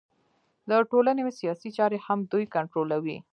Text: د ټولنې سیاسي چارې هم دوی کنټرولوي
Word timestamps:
د 0.69 0.71
ټولنې 0.91 1.21
سیاسي 1.39 1.69
چارې 1.77 1.97
هم 2.05 2.19
دوی 2.31 2.45
کنټرولوي 2.55 3.17